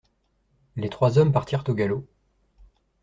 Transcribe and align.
Les 0.77 0.89
trois 0.89 1.19
hommes 1.19 1.31
partirent 1.31 1.63
au 1.67 1.75
galop. 1.75 2.07